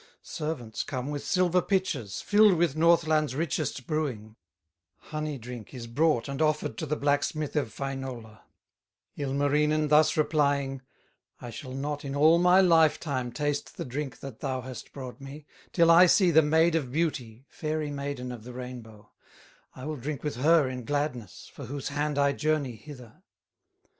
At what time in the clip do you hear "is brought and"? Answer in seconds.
5.75-6.41